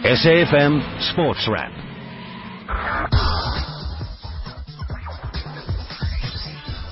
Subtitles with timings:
[0.00, 1.70] SAFM Sports Wrap.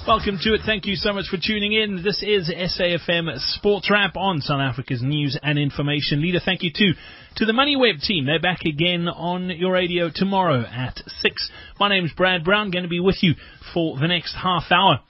[0.06, 0.60] Welcome to it.
[0.66, 2.02] Thank you so much for tuning in.
[2.04, 6.38] This is SAFM Sports Wrap on South Africa's news and information leader.
[6.44, 6.92] Thank you too
[7.36, 8.26] to the MoneyWeb team.
[8.26, 11.50] They're back again on your radio tomorrow at 6.
[11.80, 13.34] My name's Brad Brown, going to be with you
[13.72, 15.00] for the next half hour.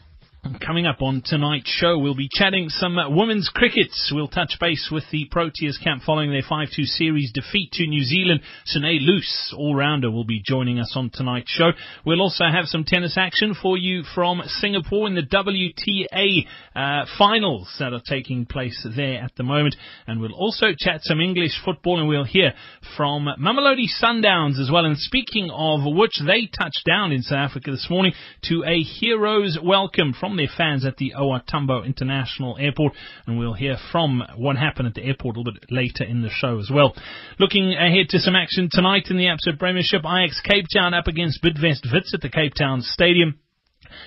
[0.64, 3.88] Coming up on tonight's show, we'll be chatting some women's cricket.
[4.12, 8.41] We'll touch base with the Proteas camp following their 5-2 series defeat to New Zealand.
[8.64, 11.73] Sune Luus, all-rounder, will be joining us on tonight's show.
[12.06, 17.74] We'll also have some tennis action for you from Singapore in the WTA uh, finals
[17.80, 19.74] that are taking place there at the moment.
[20.07, 22.52] And we'll also chat some English football and we'll hear
[22.96, 24.84] from Mamelodi Sundowns as well.
[24.84, 28.12] And speaking of which, they touched down in South Africa this morning
[28.45, 31.42] to a hero's welcome from their fans at the OR
[31.84, 32.95] International Airport,
[33.27, 36.30] and we'll hear from what happened at the airport a little bit later in the
[36.30, 36.95] show as well.
[37.38, 41.43] Looking ahead to some action tonight in the Absa Premiership, Ajax Cape Town up against
[41.43, 43.38] Bidvest Wits at the Cape Town Stadium.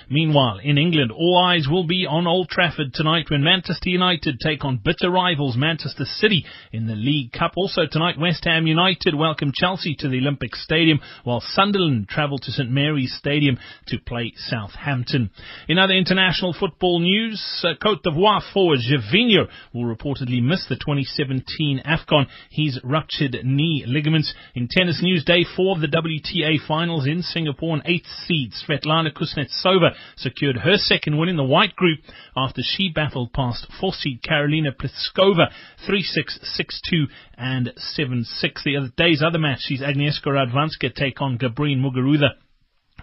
[0.08, 4.64] Meanwhile, in England, all eyes will be on Old Trafford tonight when Manchester United take
[4.64, 7.52] on bitter rivals Manchester City in the League Cup.
[7.56, 12.52] Also tonight, West Ham United welcome Chelsea to the Olympic Stadium, while Sunderland travel to
[12.52, 15.30] St Mary's Stadium to play Southampton.
[15.68, 21.82] In other international football news, uh, Cote d'Ivoire forward Gervinho will reportedly miss the 2017
[21.84, 22.26] AFCON.
[22.50, 24.34] He's ruptured knee ligaments.
[24.54, 29.12] In tennis news, day four of the WTA finals in Singapore, an eighth seed, Svetlana
[29.12, 29.71] Kuznetsova
[30.16, 32.00] secured her second win in the white group
[32.36, 35.50] after she battled past four seed Karolina Pliskova
[35.88, 36.60] 3-6,
[36.92, 37.06] 6-2
[37.36, 38.26] and 7-6.
[38.64, 42.30] The other day's other match sees Agnieszka Radwanska take on Garbiñe Muguruza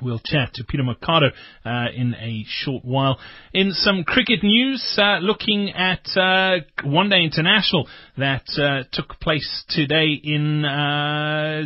[0.01, 1.27] We'll chat to Peter Mercado
[1.65, 3.19] uh, in a short while.
[3.53, 9.65] In some cricket news, uh, looking at uh, One Day International that uh, took place
[9.69, 11.63] today in uh,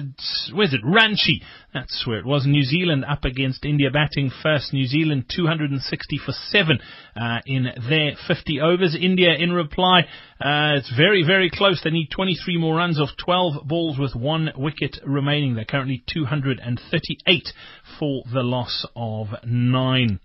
[0.53, 0.83] where's it?
[0.83, 1.41] Ranchi.
[1.73, 2.45] That's where it was.
[2.45, 4.73] New Zealand up against India batting first.
[4.73, 6.79] New Zealand 260 for seven
[7.15, 8.95] uh, in their 50 overs.
[8.99, 10.05] India in reply,
[10.39, 11.81] it's very very close.
[11.83, 15.55] They need 23 more runs off 12 balls with one wicket remaining.
[15.55, 17.47] They're currently 238
[17.99, 20.19] for the loss of nine.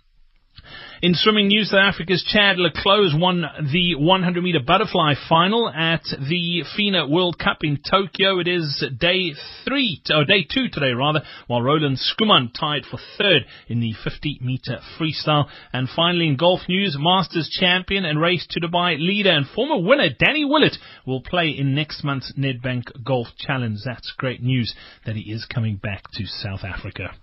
[1.00, 6.02] In swimming news, South Africa's Chad le Clos won the 100 meter butterfly final at
[6.02, 8.40] the FINA World Cup in Tokyo.
[8.40, 9.34] It is day
[9.64, 13.94] three, or oh, day two today rather, while Roland Schoeman tied for third in the
[14.02, 15.46] 50 meter freestyle.
[15.72, 20.08] And finally in golf news, Masters champion and race to Dubai leader and former winner
[20.08, 23.78] Danny Willett will play in next month's Nedbank Golf Challenge.
[23.84, 24.74] That's great news
[25.06, 27.14] that he is coming back to South Africa.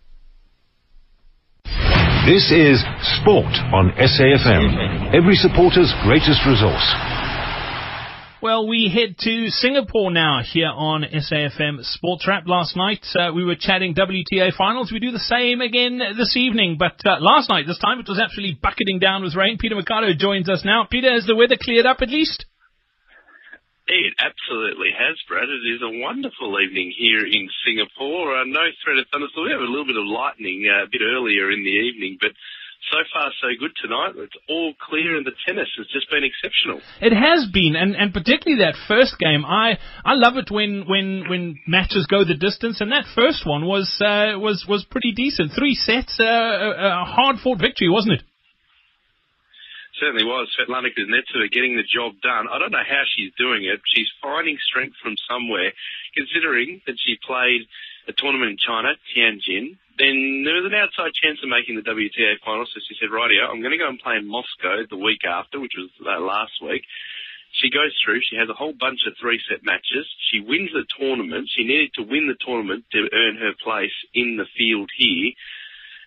[2.25, 2.81] This is
[3.21, 6.81] Sport on SAFM, every supporter's greatest resource.
[8.41, 12.47] Well, we head to Singapore now here on SAFM Sports Wrap.
[12.47, 14.91] Last night uh, we were chatting WTA finals.
[14.91, 18.19] We do the same again this evening, but uh, last night, this time, it was
[18.19, 19.59] actually bucketing down with rain.
[19.59, 20.87] Peter Mercado joins us now.
[20.89, 22.45] Peter, has the weather cleared up at least?
[23.87, 25.45] It absolutely has, Brad.
[25.45, 28.33] It is a wonderful evening here in Singapore.
[28.33, 29.45] Uh, no threat of thunderstorm.
[29.45, 32.33] We have a little bit of lightning uh, a bit earlier in the evening, but
[32.91, 34.13] so far so good tonight.
[34.17, 36.81] It's all clear, and the tennis has just been exceptional.
[37.01, 39.45] It has been, and, and particularly that first game.
[39.45, 43.65] I I love it when when when matches go the distance, and that first one
[43.65, 45.53] was uh, was was pretty decent.
[45.53, 48.23] Three sets, uh, a, a hard fought victory, wasn't it?
[49.99, 50.51] Certainly was.
[50.55, 52.47] Svetlana Kuznetsova getting the job done.
[52.51, 53.81] I don't know how she's doing it.
[53.93, 55.71] She's finding strength from somewhere,
[56.15, 57.67] considering that she played
[58.07, 59.77] a tournament in China, Tianjin.
[59.97, 63.47] Then there was an outside chance of making the WTA final, so she said, rightio,
[63.47, 66.59] I'm going to go and play in Moscow the week after, which was uh, last
[66.59, 66.83] week.
[67.63, 70.03] She goes through, she has a whole bunch of three set matches.
[70.27, 71.47] She wins the tournament.
[71.55, 75.31] She needed to win the tournament to earn her place in the field here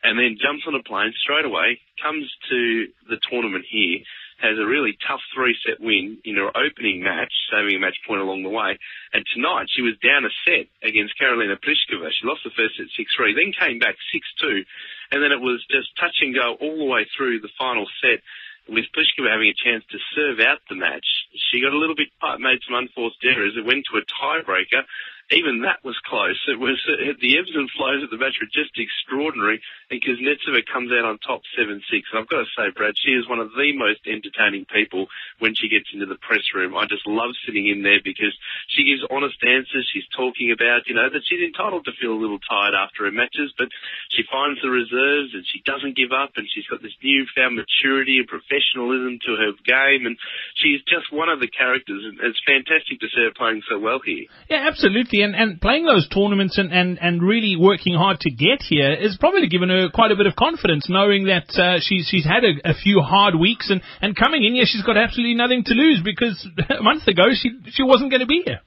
[0.02, 4.00] and then jumps on a plane straight away, comes to the tournament here,
[4.38, 8.22] has a really tough three set win in her opening match, saving a match point
[8.22, 8.78] along the way.
[9.12, 12.10] And tonight she was down a set against Karolina Pliskova.
[12.14, 14.62] She lost the first set 6-3, then came back 6-2,
[15.10, 18.22] and then it was just touch and go all the way through the final set
[18.68, 21.06] with Pliskova having a chance to serve out the match.
[21.50, 23.56] She got a little bit, made some unforced errors.
[23.56, 24.84] It went to a tiebreaker
[25.30, 26.40] even that was close.
[26.48, 29.60] It was uh, the ebbs and flows of the match were just extraordinary,
[29.92, 32.08] and Kuznetsova comes out on top seven six.
[32.08, 35.52] And I've got to say, Brad, she is one of the most entertaining people when
[35.52, 36.72] she gets into the press room.
[36.72, 38.32] I just love sitting in there because
[38.72, 39.84] she gives honest answers.
[39.92, 43.12] She's talking about you know that she's entitled to feel a little tired after her
[43.12, 43.68] matches, but
[44.08, 48.16] she finds the reserves and she doesn't give up, and she's got this newfound maturity
[48.16, 50.16] and professionalism to her game, and
[50.56, 52.00] she's just one of the characters.
[52.00, 54.24] And it's fantastic to see her playing so well here.
[54.48, 58.62] Yeah, absolutely And, and playing those tournaments and, and, and really working hard to get
[58.62, 62.24] here is probably given her quite a bit of confidence, knowing that uh, she's she's
[62.24, 65.64] had a, a few hard weeks and, and coming in here, she's got absolutely nothing
[65.64, 68.60] to lose because a month ago she she wasn't going to be here.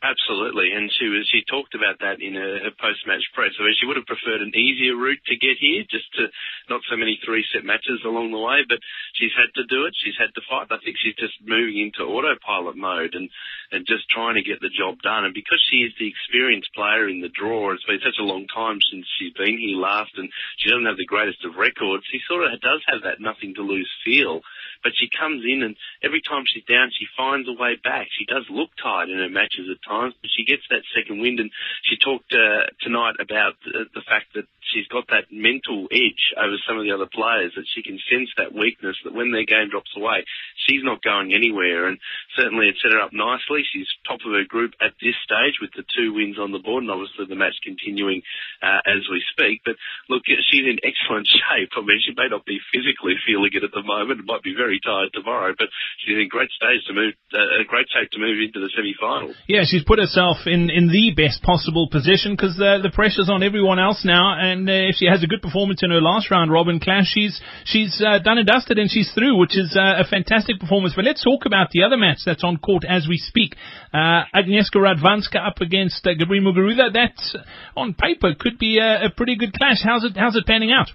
[0.00, 3.52] Absolutely, and she was she talked about that in her, her post match press.
[3.52, 6.32] So she would have preferred an easier route to get here, just to
[6.72, 8.64] not so many three set matches along the way.
[8.64, 8.80] But
[9.12, 9.92] she's had to do it.
[10.00, 10.72] She's had to fight.
[10.72, 13.28] I think she's just moving into autopilot mode and
[13.76, 15.28] and just trying to get the job done.
[15.28, 18.48] And because she is the experienced player in the draw, it's been such a long
[18.48, 22.08] time since she's been here last, and she doesn't have the greatest of records.
[22.08, 24.40] She sort of does have that nothing to lose feel.
[24.82, 28.08] But she comes in and every time she's down, she finds a way back.
[28.12, 31.40] She does look tired in her matches at times, but she gets that second wind.
[31.40, 31.50] And
[31.84, 36.56] she talked uh, tonight about the, the fact that she's got that mental edge over
[36.66, 39.68] some of the other players that she can sense that weakness that when their game
[39.70, 40.24] drops away,
[40.68, 41.88] she's not going anywhere.
[41.88, 41.98] And
[42.36, 43.66] certainly it set her up nicely.
[43.66, 46.84] She's top of her group at this stage with the two wins on the board,
[46.84, 48.22] and obviously the match continuing
[48.62, 49.62] uh, as we speak.
[49.64, 49.76] But
[50.08, 51.74] look, she's in excellent shape.
[51.74, 54.20] I mean, she may not be physically feeling it at the moment.
[54.20, 55.66] It Might be very tired tomorrow, but
[55.98, 59.34] she's in great stage to move, uh, great shape to move into the semi-finals.
[59.50, 63.42] Yeah, she's put herself in in the best possible position because the the pressure's on
[63.42, 66.52] everyone else now, and uh, if she has a good performance in her last round
[66.52, 70.04] robin clash, she's she's uh, done and dusted and she's through, which is uh, a
[70.04, 70.94] fantastic performance.
[70.94, 73.56] But let's talk about the other match that's on court as we speak.
[73.92, 76.92] Uh, Agnieszka Radwanska up against uh, Gabriela Muguruza.
[76.92, 77.16] That,
[77.76, 79.82] on paper, could be a, a pretty good clash.
[79.82, 80.90] How's it how's it panning out?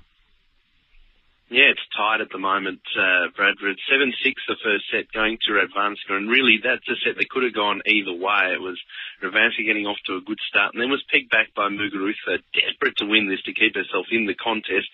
[1.45, 3.77] Yeah, it's tied at the moment, uh, Bradford.
[3.85, 4.17] 7-6
[4.49, 7.85] the first set going to Radwanska, and really that's a set that could have gone
[7.85, 8.49] either way.
[8.57, 8.81] It was
[9.21, 12.97] Radwanska getting off to a good start, and then was pegged back by Muguruza, desperate
[12.97, 14.89] to win this to keep herself in the contest.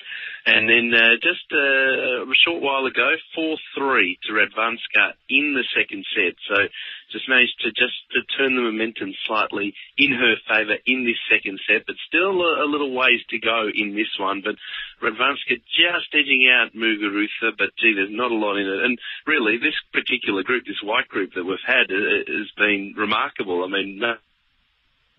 [0.45, 6.03] And then uh, just uh, a short while ago, 4-3 to Radwanska in the second
[6.11, 6.35] set.
[6.51, 6.67] So
[7.11, 11.59] just managed to just to turn the momentum slightly in her favour in this second
[11.67, 14.41] set, but still a, a, little ways to go in this one.
[14.43, 14.55] But
[15.03, 18.83] Radwanska just edging out Muguruza, but gee, there's not a lot in it.
[18.83, 18.97] And
[19.27, 23.63] really, this particular group, this white group that we've had, uh, has been remarkable.
[23.63, 24.15] I mean, no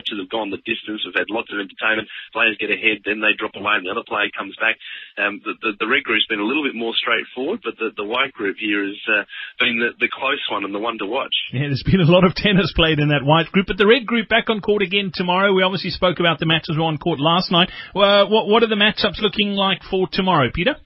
[0.02, 1.06] matches have gone the distance.
[1.06, 2.10] We've had lots of entertainment.
[2.34, 4.74] Players get ahead, then they drop away, and the other player comes back.
[5.14, 8.04] Um, the, the, the red group's been a little bit more straightforward, but the, the
[8.04, 9.22] white group here has uh,
[9.62, 11.34] been the, the close one and the one to watch.
[11.54, 14.02] Yeah, there's been a lot of tennis played in that white group, but the red
[14.02, 15.54] group back on court again tomorrow.
[15.54, 17.70] We obviously spoke about the matches were on court last night.
[17.94, 20.76] Uh, what, what are the matchups looking like for tomorrow, Peter?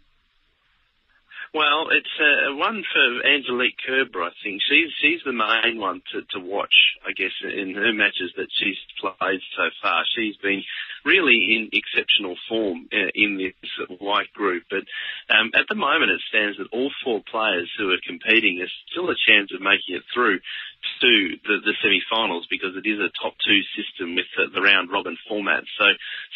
[1.56, 4.60] Well, it's uh, one for Angelique Kerber, I think.
[4.68, 8.76] She's she's the main one to, to watch, I guess, in her matches that she's
[9.00, 10.04] played so far.
[10.14, 10.62] She's been
[11.06, 13.54] really in exceptional form uh, in this
[14.00, 14.64] white group.
[14.68, 14.84] But
[15.30, 19.08] um, at the moment, it stands that all four players who are competing are still
[19.08, 20.40] a chance of making it through
[21.00, 21.12] to
[21.44, 25.16] the, the semi-finals because it is a top two system with the, the round robin
[25.28, 25.64] format.
[25.78, 25.86] So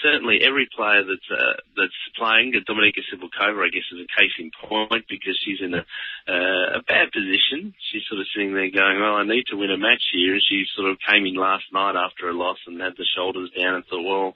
[0.03, 4.51] certainly every player that's uh, that's playing, Dominika Cibulkova, I guess, is a case in
[4.61, 5.85] point because she's in a,
[6.29, 7.75] uh, a bad position.
[7.91, 10.35] She's sort of sitting there going, well, I need to win a match here.
[10.35, 13.51] And she sort of came in last night after a loss and had the shoulders
[13.57, 14.35] down and thought, well,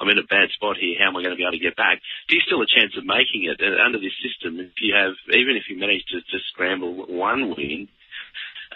[0.00, 0.96] I'm in a bad spot here.
[0.96, 2.00] How am I going to be able to get back?
[2.26, 3.60] There's still a chance of making it.
[3.60, 7.52] And under this system, if you have, even if you manage to, to scramble one
[7.52, 7.86] win,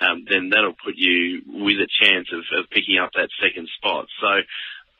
[0.04, 4.06] um, then that'll put you with a chance of, of picking up that second spot.
[4.20, 4.28] So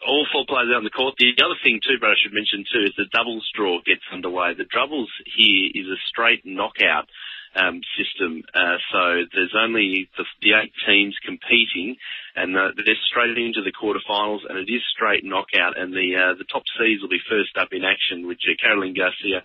[0.07, 1.17] all four players out on the court.
[1.19, 4.55] The other thing too, Brad, I should mention too, is the doubles draw gets underway.
[4.57, 7.09] The doubles here is a straight knockout
[7.55, 8.43] um, system.
[8.55, 11.97] Uh, so there's only the, the, eight teams competing,
[12.37, 15.79] and uh, they're straight into the quarterfinals, and it is straight knockout.
[15.79, 19.45] And the uh, the top seeds will be first up in action, with Caroline Garcia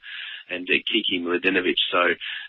[0.50, 1.80] and uh, Kiki Mladenovic.
[1.92, 2.02] So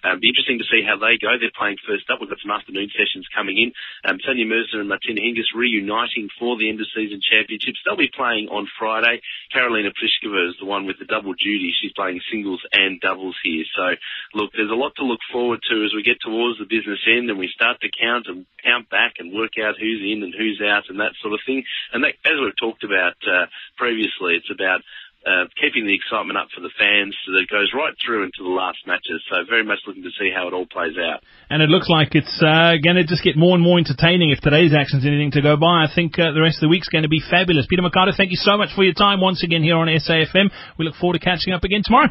[0.04, 1.36] um, be interesting to see how they go.
[1.38, 2.20] They're playing first up.
[2.20, 3.72] We've got some afternoon sessions coming in.
[4.04, 7.80] Um, Sania Mirza and Martina Hingis reuniting for the end of season championships.
[7.84, 9.20] They'll be playing on Friday.
[9.54, 11.72] Karolina Pliskova is the one with the double duty.
[11.76, 13.64] She's playing singles and doubles here.
[13.76, 13.94] So
[14.34, 17.30] look, there's a lot to look forward to as we get towards the business end
[17.30, 20.60] and we start to count and count back and work out who's in and who's
[20.60, 21.64] out and that sort of thing.
[21.92, 24.80] And that, as we've talked about uh, previously, it's about
[25.26, 28.40] uh, keeping the excitement up for the fans so that it goes right through into
[28.40, 29.20] the last matches.
[29.28, 31.20] So very much looking to see how it all plays out.
[31.52, 34.40] And it looks like it's uh, going to just get more and more entertaining if
[34.40, 35.84] today's action's anything to go by.
[35.84, 37.68] I think uh, the rest of the week's going to be fabulous.
[37.68, 40.48] Peter Mercado, thank you so much for your time once again here on SAFM.
[40.78, 42.08] We look forward to catching up again tomorrow.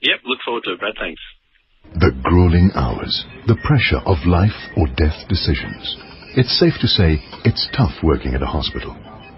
[0.00, 0.94] Yep, look forward to it, Brad.
[0.98, 1.20] Thanks.
[1.98, 5.98] The grueling hours, the pressure of life or death decisions.
[6.38, 8.94] It's safe to say it's tough working at a hospital.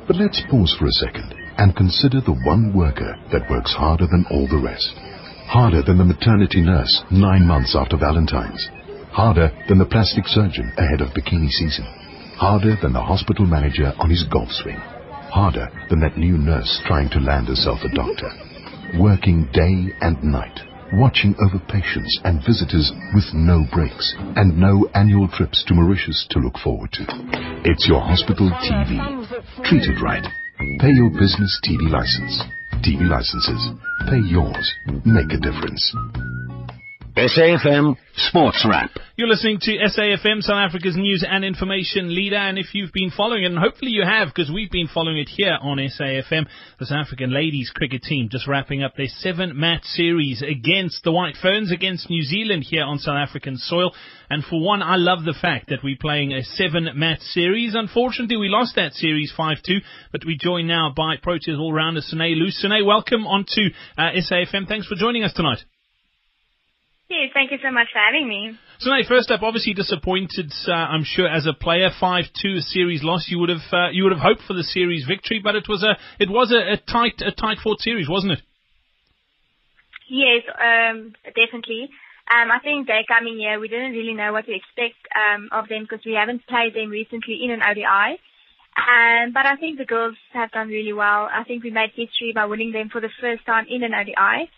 [0.07, 4.25] But let's pause for a second and consider the one worker that works harder than
[4.31, 4.93] all the rest.
[5.49, 8.69] Harder than the maternity nurse nine months after Valentine's.
[9.11, 11.85] Harder than the plastic surgeon ahead of bikini season
[12.43, 14.79] Harder than the hospital manager on his golf swing.
[15.31, 18.31] Harder than that new nurse trying to land herself a doctor.
[18.99, 20.59] Working day and night,
[20.95, 26.41] watching over patients and visitors with no breaks and no annual trips to Mauritius to
[26.41, 27.07] look forward to.
[27.65, 28.99] It's your hospital TV.
[29.63, 30.27] Treat it right.
[30.63, 32.43] Pay your business TV license.
[32.87, 33.71] TV licenses.
[34.09, 34.75] Pay yours.
[35.05, 35.95] Make a difference.
[37.17, 38.91] SAFM Sports Wrap.
[39.17, 42.37] You're listening to SAFM, South Africa's news and information leader.
[42.37, 45.29] And if you've been following it, and hopefully you have, because we've been following it
[45.29, 46.47] here on SAFM,
[46.79, 51.13] the South African ladies cricket team just wrapping up their seven match series against the
[51.13, 53.93] White Ferns, against New Zealand here on South African soil.
[54.31, 57.75] And for one, I love the fact that we're playing a seven match series.
[57.75, 59.81] Unfortunately, we lost that series 5-2,
[60.13, 62.59] but we joined now by Proteas all-rounder Sune Luus.
[62.59, 64.67] Sune, welcome onto uh, SAFM.
[64.67, 65.59] Thanks for joining us tonight.
[67.13, 68.57] Yes, thank you so much for having me.
[68.79, 71.91] So, now, first up, obviously disappointed, uh, I'm sure, as a player.
[72.01, 73.29] Five-two series loss.
[73.29, 75.85] You would have uh, you would have hoped for the series victory, but it was
[75.85, 78.41] a it was a, a tight a tight fought series, wasn't it?
[80.09, 81.91] Yes, um, definitely.
[82.33, 85.69] Um, I think they coming here, we didn't really know what to expect um, of
[85.69, 88.17] them because we haven't played them recently in an ODI.
[88.73, 91.29] Um, but I think the girls have done really well.
[91.29, 94.49] I think we made history by winning them for the first time in an ODI.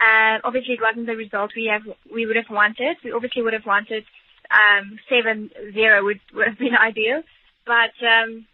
[0.00, 2.96] Uh, obviously, it wasn't the result we have we would have wanted.
[3.04, 4.04] We obviously would have wanted
[4.50, 7.22] um, seven zero would would have been ideal,
[7.66, 8.46] but um,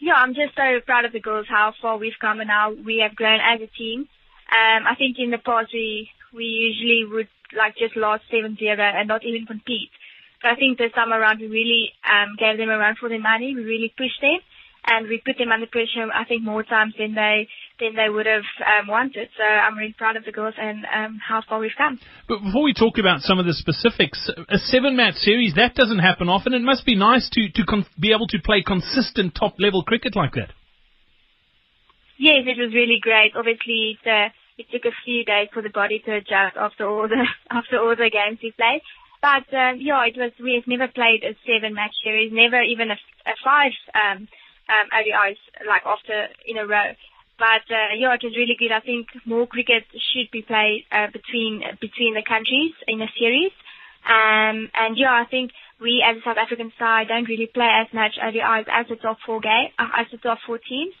[0.00, 3.04] yeah, I'm just so proud of the girls how far we've come and how we
[3.06, 4.08] have grown as a team.
[4.48, 8.80] Um, I think in the past we we usually would like just lost seven zero
[8.80, 9.90] and not even compete.
[10.40, 13.20] But I think this time around we really um, gave them a run for their
[13.20, 13.54] money.
[13.54, 14.38] We really pushed them
[14.86, 16.06] and we put them under pressure.
[16.12, 17.48] I think more times than they
[17.80, 19.28] than they would have um, wanted.
[19.36, 21.98] So I'm really proud of the girls and um, how far we've come.
[22.28, 26.28] But before we talk about some of the specifics, a seven-match series that doesn't happen
[26.28, 26.54] often.
[26.54, 30.34] It must be nice to to con- be able to play consistent top-level cricket like
[30.34, 30.50] that.
[32.18, 33.32] Yes, it was really great.
[33.36, 37.06] Obviously, it, uh, it took a few days for the body to adjust after all
[37.06, 38.82] the after all the games we played.
[39.22, 40.32] But um, yeah, it was.
[40.42, 44.28] We've never played a seven-match series, never even a, a five um,
[44.68, 46.92] um, ODIs like after in a row.
[47.38, 48.72] But uh, yeah, it was really good.
[48.72, 53.52] I think more cricket should be played uh, between between the countries in a series.
[54.04, 57.92] Um, and yeah, I think we as a South African side don't really play as
[57.94, 60.94] much ODIs as the top four game, uh, as the top four teams.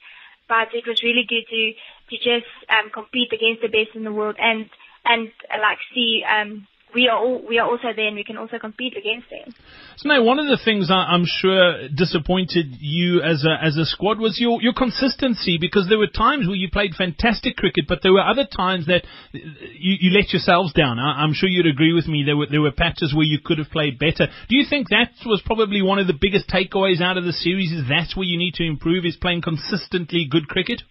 [0.48, 1.72] But it was really good to
[2.10, 4.70] to just um, compete against the best in the world and
[5.04, 8.36] and uh, like see um, we are all, we are also there and we can
[8.36, 9.54] also compete against them.
[9.98, 13.84] So now, one of the things I, am sure disappointed you as a as a
[13.84, 18.00] squad was your your consistency because there were times where you played fantastic cricket, but
[18.02, 20.98] there were other times that you, you let yourselves down.
[20.98, 22.22] I, am sure you'd agree with me.
[22.24, 24.28] There were there were patches where you could have played better.
[24.48, 27.72] Do you think that was probably one of the biggest takeaways out of the series?
[27.72, 29.04] Is that's where you need to improve?
[29.04, 30.82] Is playing consistently good cricket?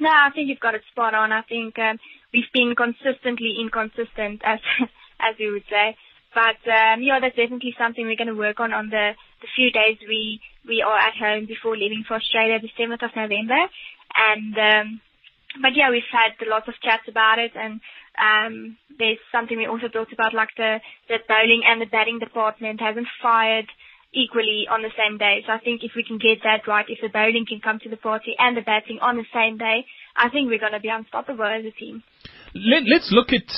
[0.00, 1.30] No, I think you've got it spot on.
[1.32, 1.98] I think um,
[2.34, 4.58] we've been consistently inconsistent, as
[5.20, 5.96] as we would say.
[6.34, 9.70] But um, yeah, that's definitely something we're going to work on on the the few
[9.70, 13.62] days we we are at home before leaving for Australia, the 7th of November.
[14.16, 15.00] And um,
[15.62, 17.80] but yeah, we've had lots of chats about it, and
[18.18, 22.80] um, there's something we also talked about, like the the bowling and the batting department
[22.80, 23.70] hasn't fired
[24.12, 25.42] equally on the same day.
[25.46, 27.88] So I think if we can get that right, if the bowling can come to
[27.88, 29.86] the party and the batting on the same day,
[30.16, 32.02] I think we're going to be unstoppable as a team.
[32.56, 33.50] Let, us look at,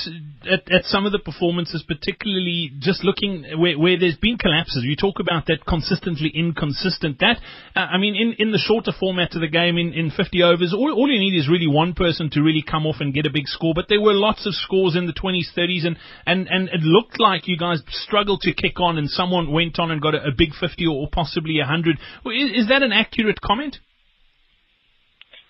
[0.49, 4.83] at, at some of the performances, particularly just looking where, where there's been collapses.
[4.83, 7.19] You talk about that consistently inconsistent.
[7.19, 7.37] That
[7.75, 10.73] uh, I mean, in, in the shorter format of the game, in, in 50 overs,
[10.73, 13.29] all, all you need is really one person to really come off and get a
[13.29, 13.73] big score.
[13.75, 17.19] But there were lots of scores in the 20s, 30s, and and and it looked
[17.19, 20.31] like you guys struggled to kick on, and someone went on and got a, a
[20.35, 21.99] big 50 or possibly a 100.
[22.33, 23.77] Is, is that an accurate comment?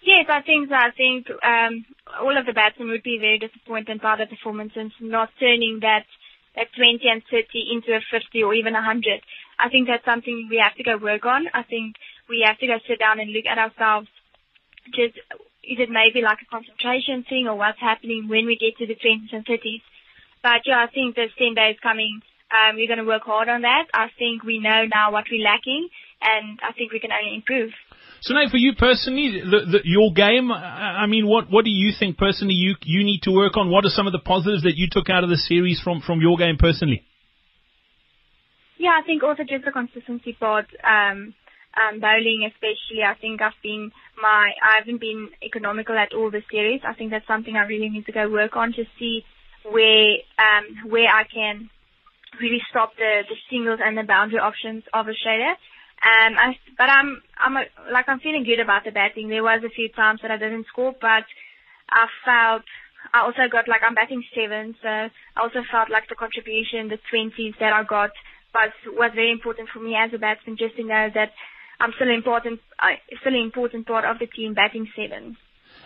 [0.07, 0.71] Yes, I think.
[0.71, 1.83] I think um,
[2.23, 6.07] all of the batsmen would be very disappointed by the performance and not turning that
[6.55, 7.43] that 20 and 30
[7.75, 9.19] into a 50 or even a 100.
[9.59, 11.51] I think that's something we have to go work on.
[11.53, 11.97] I think
[12.31, 14.07] we have to go sit down and look at ourselves.
[14.95, 15.19] Just
[15.67, 18.95] is it maybe like a concentration thing or what's happening when we get to the
[18.95, 19.83] 20s and 30s?
[20.41, 22.23] But yeah, I think this 10 days coming,
[22.55, 23.91] um, we're going to work hard on that.
[23.93, 25.91] I think we know now what we're lacking,
[26.23, 27.75] and I think we can only improve.
[28.21, 30.51] So now, for you personally, the, the, your game.
[30.51, 33.69] I mean, what what do you think personally you you need to work on?
[33.69, 36.21] What are some of the positives that you took out of the series from from
[36.21, 37.03] your game personally?
[38.77, 40.65] Yeah, I think also just the consistency part.
[40.83, 41.33] Um,
[41.77, 46.43] um, bowling, especially, I think I've been my I haven't been economical at all this
[46.51, 46.81] series.
[46.87, 49.23] I think that's something I really need to go work on to see
[49.63, 51.69] where um, where I can
[52.41, 55.55] really stop the, the singles and the boundary options of Australia.
[55.97, 59.29] Um, I, but I'm, I'm a, like I'm feeling good about the batting.
[59.29, 61.25] There was a few times that I didn't score, but
[61.89, 62.63] I felt
[63.13, 65.09] I also got like I'm batting seven, so I
[65.41, 68.11] also felt like the contribution, the twenties that I got
[68.53, 71.31] was was very important for me as a batsman, just to know that
[71.79, 75.37] I'm still important, uh, still an important part of the team batting seven.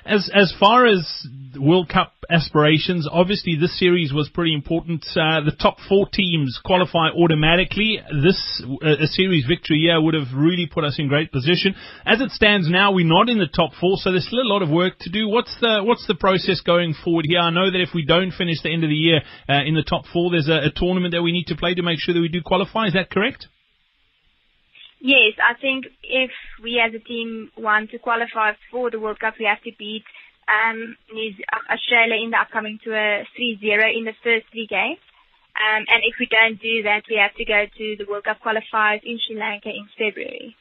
[0.05, 1.27] As as far as
[1.59, 5.05] World Cup aspirations, obviously this series was pretty important.
[5.11, 7.99] Uh, the top four teams qualify automatically.
[8.23, 11.75] This uh, a series victory here would have really put us in great position.
[12.05, 14.63] As it stands now, we're not in the top four, so there's still a lot
[14.63, 15.27] of work to do.
[15.27, 17.39] What's the what's the process going forward here?
[17.39, 19.83] I know that if we don't finish the end of the year uh, in the
[19.83, 22.21] top four, there's a, a tournament that we need to play to make sure that
[22.21, 22.87] we do qualify.
[22.87, 23.47] Is that correct?
[25.01, 26.29] Yes, I think if
[26.61, 30.03] we as a team want to qualify for the World Cup, we have to beat
[30.47, 30.95] um,
[31.69, 35.01] Australia in the upcoming tour 3-0 in the first three games.
[35.57, 38.37] Um, and if we don't do that, we have to go to the World Cup
[38.45, 40.55] qualifiers in Sri Lanka in February.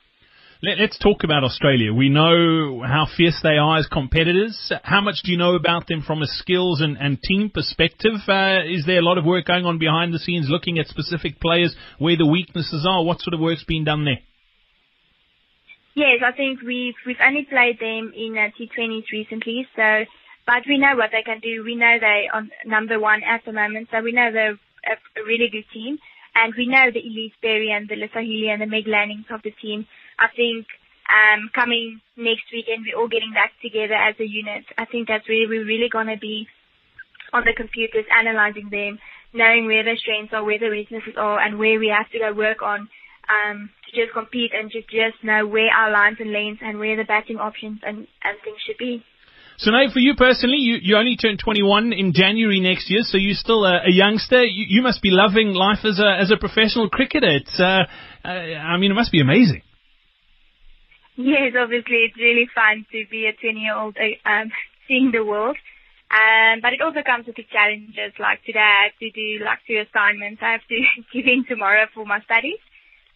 [0.62, 1.92] Let, us talk about Australia.
[1.92, 4.73] We know how fierce they are as competitors.
[4.82, 8.20] How much do you know about them from a skills and, and team perspective?
[8.28, 11.40] Uh, is there a lot of work going on behind the scenes looking at specific
[11.40, 13.04] players, where the weaknesses are?
[13.04, 14.18] What sort of work's been done there?
[16.00, 20.07] Yes, I think we've we've only played them in uh, T20s recently, so
[20.47, 21.62] but we know what they can do.
[21.62, 25.50] We know they are number one at the moment, so we know they're a, really
[25.52, 25.99] good team,
[26.35, 29.42] and we know the Ellyse Perry and the Alyssa Healy and the Meg Lannings of
[29.42, 29.87] the team.
[30.19, 30.64] I think
[31.04, 34.64] um, coming next weekend, we're all getting back together as a unit.
[34.78, 36.49] I think that's really we're really gonna be
[37.35, 38.99] on the computers analyzing them,
[39.35, 42.33] knowing where their strengths are, where their weaknesses are, and where we have to go
[42.33, 42.88] work on
[43.30, 46.96] um, to just compete and just just know where our lines and lanes and where
[46.96, 49.04] the batting options and, and things should be.
[49.58, 53.18] So now, for you personally, you, you only turned 21 in January next year, so
[53.18, 54.42] you're still a, a youngster.
[54.42, 57.28] You, you must be loving life as a as a professional cricketer.
[57.28, 57.84] It's, uh,
[58.25, 59.60] uh, I mean, it must be amazing.
[61.16, 64.50] Yes, obviously, it's really fun to be a 20 year old uh, um,
[64.88, 65.58] seeing the world.
[66.10, 68.16] Um, but it also comes with the challenges.
[68.19, 70.40] Like today, I have to do like two assignments.
[70.43, 70.78] I have to
[71.12, 72.58] give in tomorrow for my studies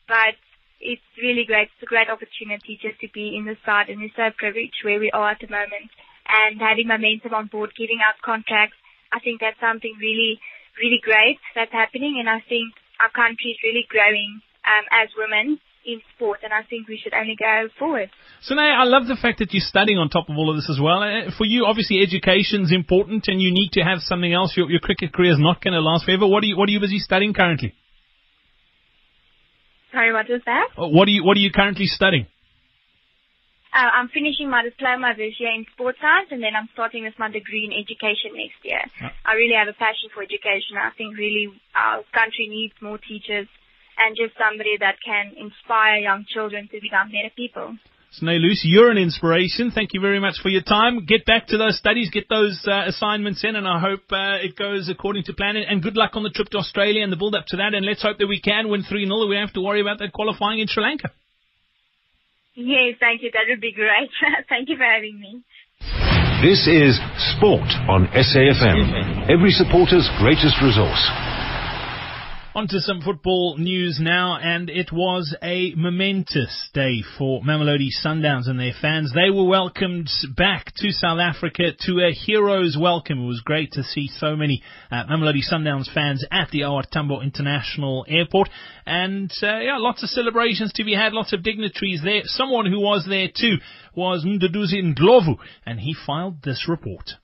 [0.08, 0.36] but
[0.80, 1.72] it's really great.
[1.74, 5.00] It's a great opportunity just to be in the side and we're so privileged where
[5.00, 5.88] we are at the moment
[6.28, 8.76] and having momentum on board, giving out contracts.
[9.12, 10.40] I think that's something really,
[10.76, 15.60] really great that's happening and I think our country is really growing um, as women
[15.86, 18.10] in sport, and I think we should only go forward.
[18.40, 20.68] So now, I love the fact that you're studying on top of all of this
[20.70, 21.02] as well.
[21.02, 24.56] Uh, for you, obviously, education's important, and you need to have something else.
[24.56, 26.26] Your, your cricket career is not going to last forever.
[26.26, 27.74] What are you What are you busy studying currently?
[29.94, 30.74] Sorry, what was that?
[30.76, 32.26] Uh, what are you What are you currently studying?
[33.70, 37.14] Uh, I'm finishing my diploma this year in sports science, and then I'm starting with
[37.18, 38.82] my degree in education next year.
[39.26, 40.78] I really have a passion for education.
[40.78, 43.46] I think really our country needs more teachers
[43.98, 47.78] and just somebody that can inspire young children to become better people.
[48.14, 49.72] Sune Luus, you're an inspiration.
[49.72, 51.04] Thank you very much for your time.
[51.04, 54.54] Get back to those studies, get those uh, assignments in, and I hope uh, it
[54.54, 55.56] goes according to plan.
[55.56, 57.74] And good luck on the trip to Australia and the build up to that.
[57.74, 59.26] And let's hope that we can win 3 0.
[59.26, 61.10] We don't have to worry about that qualifying in Sri Lanka.
[62.54, 63.32] Yes, thank you.
[63.32, 64.10] That would be great.
[64.48, 65.42] thank you for having me.
[66.38, 67.00] This is
[67.34, 71.33] Sport on SAFM, every supporter's greatest resource.
[72.56, 78.46] On to some football news now, and it was a momentous day for Mamelodi Sundowns
[78.48, 79.12] and their fans.
[79.12, 83.24] They were welcomed back to South Africa to a hero's welcome.
[83.24, 87.22] It was great to see so many uh, Mamelodi Sundowns fans at the OR Tambo
[87.22, 88.48] International Airport,
[88.86, 92.22] and uh, yeah, lots of celebrations to be had, lots of dignitaries there.
[92.26, 93.56] Someone who was there too
[93.96, 97.14] was Mduduzi Ndlovu, and he filed this report.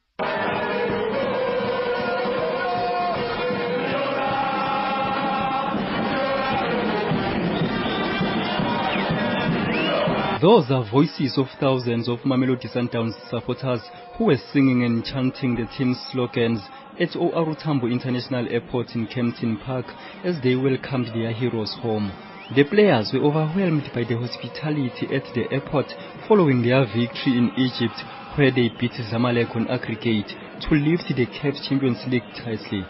[10.41, 13.83] Those are voices of thousands of Mamelodi Sundowns supporters
[14.17, 16.63] who were singing and chanting the team's slogans
[16.99, 19.85] at OR Tambo International Airport in Kempton Park
[20.25, 22.11] as they welcomed their heroes home.
[22.57, 25.93] The players were overwhelmed by the hospitality at the airport
[26.27, 28.01] following their victory in Egypt
[28.37, 32.87] where they beat Zamalek on aggregate to lift the CAF Champions League title.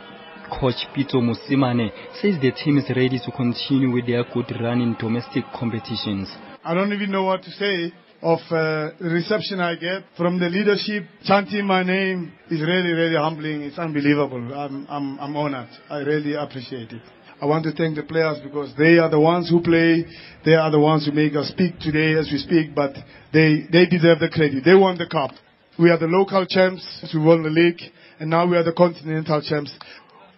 [0.55, 1.91] Coach Pitso Mosimane
[2.23, 6.29] says the team is ready to continue with their good run in domestic competitions.
[6.63, 10.51] I don't even know what to say of uh, the reception I get from the
[10.51, 11.05] leadership.
[11.25, 13.63] Chanting my name is really, really humbling.
[13.63, 14.53] It's unbelievable.
[14.53, 15.71] I'm, I'm, I'm honored.
[15.89, 17.01] I really appreciate it.
[17.41, 20.05] I want to thank the players because they are the ones who play.
[20.45, 22.93] They are the ones who make us speak today as we speak, but
[23.33, 24.63] they, they deserve the credit.
[24.63, 25.31] They won the cup.
[25.79, 26.85] We are the local champs.
[27.15, 27.81] We won the league,
[28.19, 29.73] and now we are the continental champs.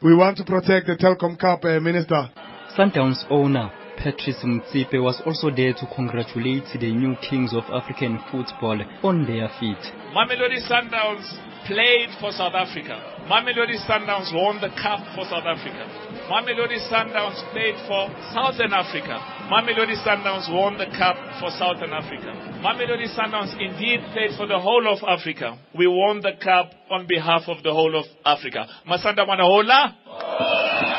[0.01, 2.31] We want to protect the Telkom Cup, uh, Minister.
[2.79, 8.81] Sundowns owner Patrice Motsepe was also there to congratulate the new kings of African football
[9.02, 9.78] on their feet.
[10.16, 11.26] Mamelodi Sundowns
[11.66, 12.98] played for South Africa.
[13.31, 15.87] Mamelodi Sundowns won the cup for South Africa.
[16.26, 19.18] Mamelodi Sundowns played for Southern Africa.
[19.46, 22.35] Mamelodi Sundowns won the cup for Southern Africa.
[22.64, 25.59] Mamelodi Sundowns indeed played for the whole of Africa.
[25.76, 28.66] We won the cup on behalf of the whole of Africa.
[28.88, 30.91] Masanda Manahola.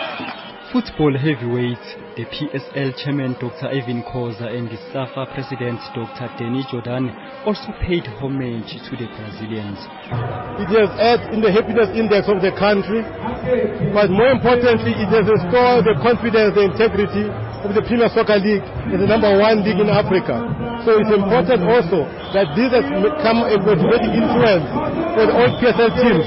[0.73, 1.85] Football heavyweight,
[2.17, 3.69] the PSL chairman Dr.
[3.69, 6.25] Irvin Khoza and the SAFA president Dr.
[6.33, 7.13] Danny Jordan
[7.45, 9.77] also paid homage to the Brazilians.
[10.57, 13.05] It has added in the happiness index of the country,
[13.93, 18.65] but more importantly, it has restored the confidence, the integrity of the Premier Soccer League
[18.65, 20.41] as the number one league in Africa.
[20.89, 24.65] So it's important also that this has become a motivating influence
[25.21, 26.25] for all PSL teams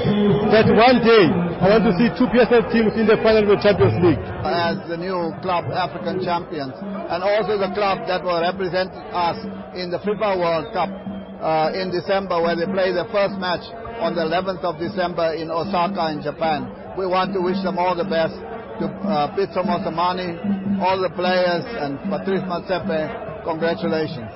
[0.55, 3.61] that one day I want to see two PSL teams in the final of the
[3.65, 4.21] Champions League.
[4.45, 9.41] As the new club African champions and also the club that will represent us
[9.73, 10.93] in the FIFA World Cup
[11.41, 13.65] uh, in December where they play the first match
[13.97, 16.69] on the 11th of December in Osaka in Japan.
[16.93, 18.37] We want to wish them all the best
[18.77, 24.31] to uh, Pitso Mosimane, all the players and Patrice Motsepe, congratulations.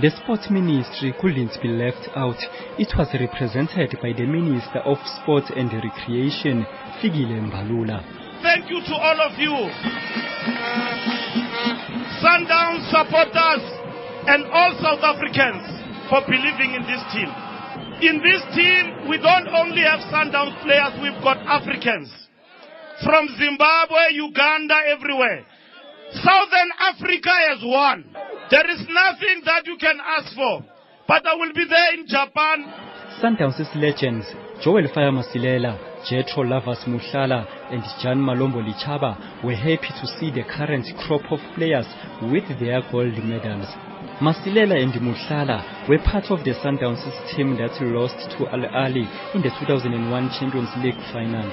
[0.00, 2.40] The sports ministry couldn't be left out.
[2.78, 6.64] It was represented by the Minister of Sport and Recreation,
[7.00, 8.00] Fikile Mbalula.
[8.42, 9.54] Thank you to all of you,
[12.18, 13.62] Sundown supporters
[14.26, 15.62] and all South Africans
[16.10, 17.30] for believing in this team.
[18.02, 22.10] In this team, we don't only have Sundown players, we've got Africans.
[23.04, 25.46] From Zimbabwe, Uganda, everywhere.
[26.20, 28.04] Southern Africa has won.
[28.50, 30.62] There is nothing that you can ask for.
[31.08, 32.68] But I will be there in Japan.
[33.20, 34.26] Sundowns' legends,
[34.62, 40.44] Joel Fire Masilela, Jetro Lavas Muhlala, and Jan Malombo Lichaba were happy to see the
[40.44, 41.86] current crop of players
[42.22, 43.68] with their gold medals.
[44.20, 47.02] Masilela and Muhlala were part of the Sundowns
[47.34, 51.48] team that lost to Al Ahly in the 2001 Champions League final.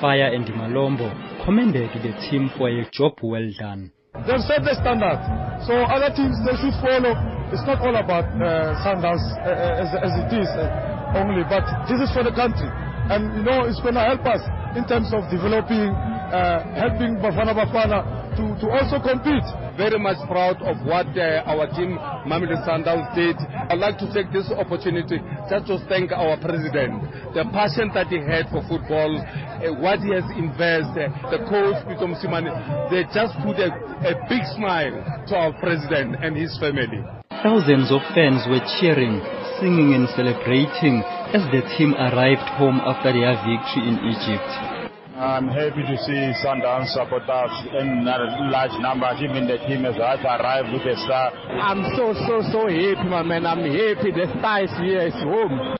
[0.00, 1.08] Fire and Malombo
[1.44, 3.93] commended the team for a job well done.
[4.14, 5.18] They've set the standard,
[5.66, 7.18] so other teams they should follow.
[7.50, 11.98] It's not all about uh, Sundowns uh, as, as it is uh, only, but this
[11.98, 12.70] is for the country,
[13.10, 14.38] and you know it's going to help us
[14.78, 15.90] in terms of developing,
[16.30, 19.46] uh, helping Bafana Bafana to, to also compete.
[19.76, 23.36] Very much proud of what uh, our team, Mamelodi Sundowns, did.
[23.38, 25.18] I'd like to take this opportunity
[25.50, 27.02] just to thank our president,
[27.34, 32.06] the passion that he had for football, uh, what he has invested, the coach, Pitso
[32.06, 32.50] Mosimane,
[32.90, 33.70] they just put a,
[34.06, 34.94] a big smile
[35.26, 37.02] to our president and his family.
[37.42, 39.20] Thousands of fans were cheering,
[39.60, 41.02] singing and celebrating
[41.34, 44.73] as the team arrived home after their victory in Egypt.
[45.16, 48.04] I'm happy to see Sundowns supporters in
[48.50, 49.22] large numbers.
[49.22, 51.30] Even the team has arrived with a star.
[51.54, 53.46] I'm so, so, so happy, my man.
[53.46, 54.10] I'm happy.
[54.10, 55.06] The star is here.
[55.06, 55.76] It's home.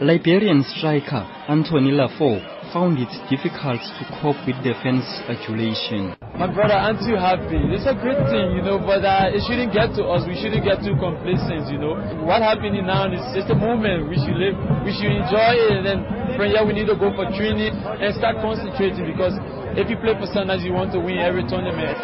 [0.00, 4.74] Liberian striker Anthony Laffor found it difficult to cope with the
[5.28, 6.14] adulation.
[6.38, 7.58] My brother, I'm too happy.
[7.74, 10.24] It's a good thing, you know, but uh, it shouldn't get to us.
[10.24, 11.98] We shouldn't get too complacent, you know.
[12.24, 14.08] What happening now is just a moment.
[14.08, 14.56] We should live,
[14.86, 15.98] we should enjoy it, and then
[16.38, 19.36] from here we need to go for training and start concentrating because
[19.76, 21.98] if you play for Sundowns, you want to win every tournament.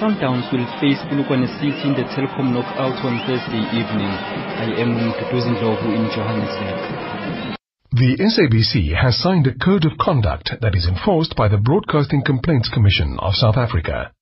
[0.00, 4.12] Sundowns will face Polokwane City in the Telkom knockout on Thursday evening.
[4.60, 5.56] I am Mduduzi
[5.96, 7.56] in Johannesburg.
[7.92, 12.68] The SABC has signed a code of conduct that is enforced by the Broadcasting Complaints
[12.68, 14.12] Commission of South Africa.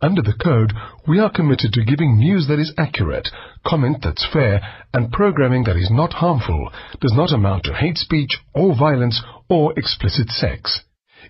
[0.00, 0.72] Under the code,
[1.08, 3.28] we are committed to giving news that is accurate,
[3.66, 4.62] comment that's fair,
[4.94, 9.72] and programming that is not harmful, does not amount to hate speech or violence or
[9.76, 10.85] explicit sex.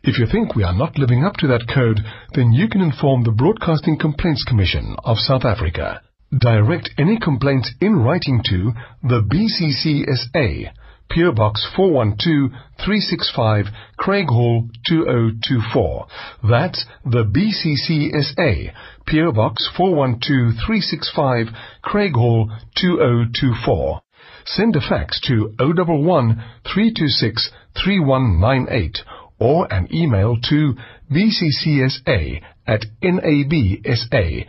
[0.07, 1.99] If you think we are not living up to that code,
[2.33, 6.01] then you can inform the Broadcasting Complaints Commission of South Africa.
[6.31, 8.71] Direct any complaints in writing to
[9.03, 10.71] the BCCSA,
[11.11, 12.53] PO Box 412
[12.85, 13.67] 365,
[13.99, 16.07] Craighall 2024.
[16.49, 18.73] That's the BCCSA,
[19.11, 21.49] PO Box 412 365,
[21.85, 24.03] Craighall 2024.
[24.45, 28.99] Send a fax to 011 326 3198
[29.39, 30.75] or an email to
[31.11, 34.47] bccsa at nabsa.co.za.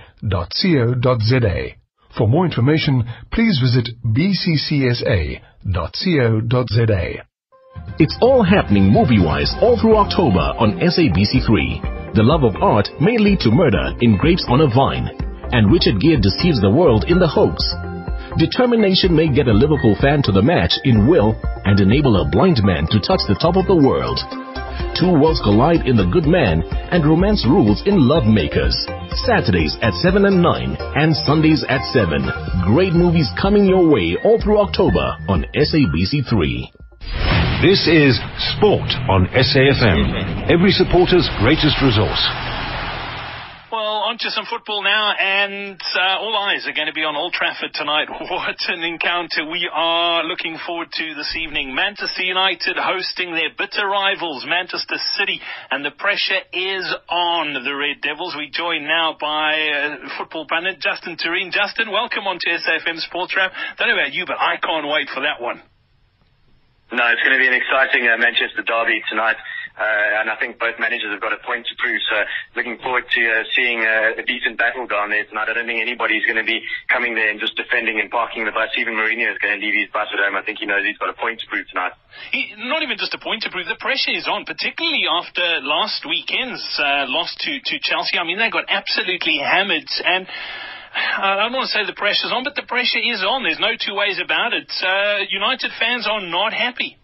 [2.17, 5.43] For more information, please visit bccsa.co.za.
[7.99, 12.15] It's all happening movie-wise all through October on SABC3.
[12.15, 15.27] The love of art may lead to murder in Grapes on a Vine.
[15.51, 17.63] and Richard Gere deceives the world in The Hoax.
[18.37, 22.61] Determination may get a Liverpool fan to the match in will and enable a blind
[22.63, 24.19] man to touch the top of the world.
[24.97, 28.75] Two worlds collide in The Good Man and romance rules in Love Makers.
[29.25, 32.25] Saturdays at 7 and 9 and Sundays at 7.
[32.65, 36.71] Great movies coming your way all through October on SABC3.
[37.61, 38.19] This is
[38.57, 40.51] Sport on SAFM.
[40.51, 42.56] Every supporter's greatest resource.
[44.07, 47.35] On to some football now, and uh, all eyes are going to be on Old
[47.35, 48.07] Trafford tonight.
[48.31, 51.75] What an encounter we are looking forward to this evening.
[51.75, 57.99] Manchester United hosting their bitter rivals, Manchester City, and the pressure is on the Red
[57.99, 58.31] Devils.
[58.39, 61.51] We join now by uh, football pundit Justin Tureen.
[61.51, 63.51] Justin, welcome on to SAFM Sports Wrap.
[63.75, 65.59] Don't know about you, but I can't wait for that one.
[66.95, 69.35] No, it's going to be an exciting uh, Manchester derby tonight.
[69.77, 72.01] Uh, and I think both managers have got a point to prove.
[72.09, 72.17] So
[72.57, 75.47] looking forward to uh, seeing uh, a decent battle down there tonight.
[75.49, 78.51] I don't think anybody's going to be coming there and just defending and parking the
[78.51, 78.73] bus.
[78.81, 80.33] Even Mourinho is going to leave his bus at home.
[80.33, 81.93] I think he knows he's got a point to prove tonight.
[82.33, 83.69] He, not even just a point to prove.
[83.69, 88.17] The pressure is on, particularly after last weekend's uh, loss to, to Chelsea.
[88.17, 90.25] I mean, they got absolutely hammered and.
[90.97, 93.43] I don't want to say the pressure's on, but the pressure is on.
[93.43, 94.65] There's no two ways about it.
[94.81, 96.97] Uh, United fans are not happy.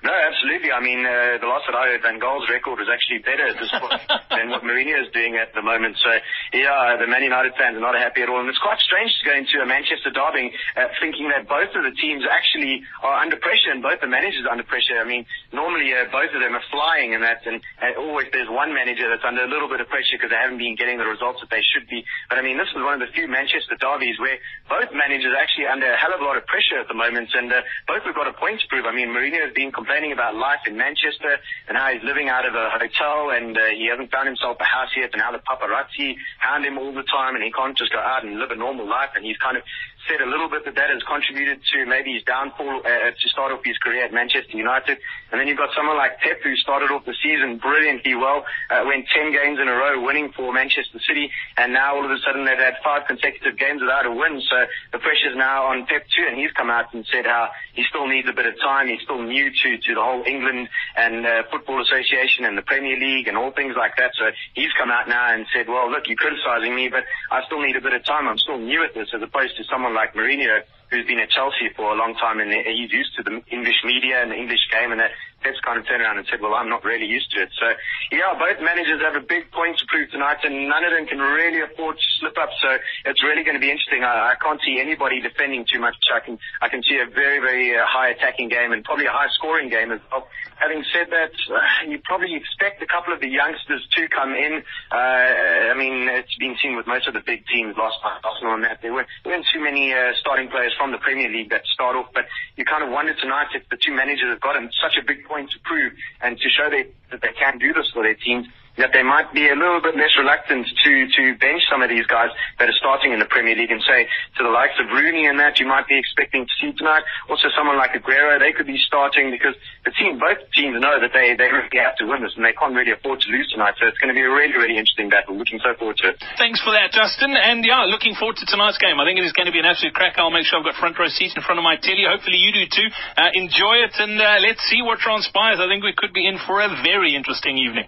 [0.00, 0.72] No, absolutely.
[0.72, 3.60] I mean, uh, the last that I heard, Van Gaal's record was actually better at
[3.60, 4.00] this point
[4.32, 6.00] than what Mourinho is doing at the moment.
[6.00, 6.08] So,
[6.56, 8.40] yeah, the Man United fans are not happy at all.
[8.40, 11.84] And it's quite strange to go into a Manchester derby uh, thinking that both of
[11.84, 14.96] the teams actually are under pressure and both the managers are under pressure.
[14.96, 18.48] I mean, normally uh, both of them are flying and that, and uh, always there's
[18.48, 21.04] one manager that's under a little bit of pressure because they haven't been getting the
[21.04, 22.00] results that they should be.
[22.32, 25.42] But I mean, this is one of the few Manchester derbies where both managers are
[25.44, 28.00] actually under a hell of a lot of pressure at the moment, and uh, both
[28.08, 28.88] have got a point to prove.
[28.88, 32.46] I mean, Mourinho has been complaining about life in Manchester and how he's living out
[32.46, 35.42] of a hotel and uh, he hasn't found himself a house yet and how the
[35.42, 38.56] paparazzi hound him all the time and he can't just go out and live a
[38.56, 39.64] normal life and he's kind of
[40.08, 43.52] said a little bit that that has contributed to maybe his downfall uh, to start
[43.52, 44.98] off his career at Manchester United.
[45.30, 48.82] And then you've got someone like Pep who started off the season brilliantly well, uh,
[48.86, 52.18] went 10 games in a row winning for Manchester City, and now all of a
[52.24, 54.40] sudden they've had five consecutive games without a win.
[54.40, 54.56] So
[54.92, 58.08] the pressure's now on Pep too, and he's come out and said how he still
[58.08, 58.88] needs a bit of time.
[58.88, 62.98] He's still new to, to the whole England and uh, Football Association and the Premier
[62.98, 64.12] League and all things like that.
[64.18, 67.60] So he's come out now and said, well, look, you're criticizing me, but I still
[67.60, 68.28] need a bit of time.
[68.28, 71.70] I'm still new at this as opposed to someone like Mourinho who's been at Chelsea
[71.76, 74.90] for a long time and he's used to the English media and the English game
[74.90, 77.42] and that Pep's kind of turned around and said, well, I'm not really used to
[77.42, 77.50] it.
[77.58, 77.66] So,
[78.12, 81.18] yeah, both managers have a big point to prove tonight and none of them can
[81.18, 82.50] really afford to slip up.
[82.60, 84.04] So it's really going to be interesting.
[84.04, 85.96] I, I can't see anybody defending too much.
[86.12, 89.14] I can, I can see a very, very uh, high attacking game and probably a
[89.14, 90.28] high scoring game as well.
[90.60, 94.62] Having said that, uh, you probably expect a couple of the youngsters to come in.
[94.92, 98.54] Uh, I mean, it's been seen with most of the big teams last night, Arsenal
[98.60, 98.82] and that.
[98.82, 101.96] There weren't, there weren't too many uh, starting players from the Premier League that start
[101.96, 102.26] off, but
[102.56, 105.50] you kind of wonder tonight if the two managers have gotten such a big point
[105.50, 108.46] to prove and to show they, that they can do this for their teams
[108.80, 112.06] that they might be a little bit less reluctant to, to bench some of these
[112.08, 115.28] guys that are starting in the Premier League and say to the likes of Rooney
[115.28, 117.04] and that you might be expecting to see tonight.
[117.28, 121.12] Also someone like Aguero, they could be starting because the team, both teams know that
[121.12, 123.76] they, they really have to win this and they can't really afford to lose tonight.
[123.78, 125.36] So it's going to be a really, really interesting battle.
[125.36, 126.16] Looking so forward to it.
[126.40, 127.36] Thanks for that, Justin.
[127.36, 128.96] And yeah, looking forward to tonight's game.
[128.96, 130.16] I think it is going to be an absolute crack.
[130.16, 132.08] I'll make sure I've got front row seats in front of my telly.
[132.08, 132.88] Hopefully you do too.
[133.16, 135.60] Uh, enjoy it and uh, let's see what transpires.
[135.60, 137.86] I think we could be in for a very interesting evening.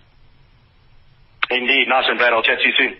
[1.50, 1.87] Indeed.
[1.88, 2.33] Nice one, Brad.
[2.33, 2.92] I'll chat to you soon.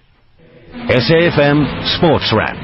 [0.89, 2.57] SAFM Sports Wrap.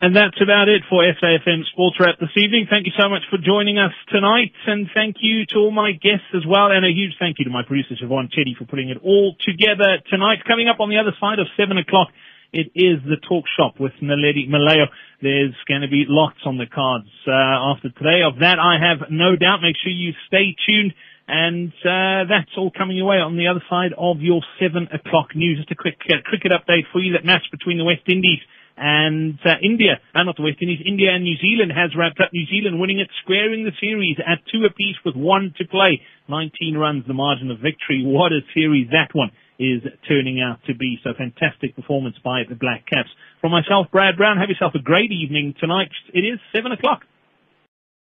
[0.00, 2.70] And that's about it for SAFM Sports Wrap this evening.
[2.70, 6.30] Thank you so much for joining us tonight, and thank you to all my guests
[6.38, 8.98] as well, and a huge thank you to my producer Siobhan Chetty for putting it
[9.02, 10.46] all together tonight.
[10.46, 12.14] Coming up on the other side of seven o'clock,
[12.52, 14.86] it is the talk shop with Naledi Malayo.
[15.20, 18.22] There's going to be lots on the cards uh, after today.
[18.22, 19.66] Of that, I have no doubt.
[19.66, 20.94] Make sure you stay tuned.
[21.28, 25.36] And uh, that's all coming your way on the other side of your 7 o'clock
[25.36, 25.58] news.
[25.60, 27.12] Just a quick uh, cricket update for you.
[27.12, 28.40] That match between the West Indies
[28.80, 32.32] and uh, India, uh, not the West Indies, India and New Zealand has wrapped up.
[32.32, 36.00] New Zealand winning it, squaring the series at two apiece with one to play.
[36.32, 38.00] 19 runs, the margin of victory.
[38.00, 40.96] What a series that one is turning out to be.
[41.04, 43.10] So fantastic performance by the Black Caps.
[43.40, 45.90] From myself, Brad Brown, have yourself a great evening tonight.
[46.14, 47.04] It is 7 o'clock.